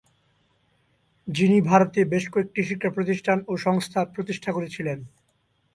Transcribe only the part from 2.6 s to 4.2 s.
শিক্ষা প্রতিষ্ঠান ও সংস্থা